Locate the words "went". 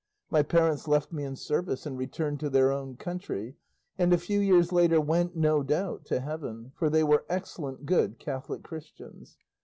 4.99-5.35